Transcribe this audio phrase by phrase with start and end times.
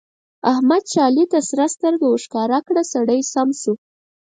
[0.51, 3.73] احمد چې علي ته سره سترګه ورښکاره کړه؛ سړی سم شو.